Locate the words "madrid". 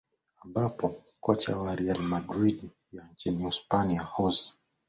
2.01-2.69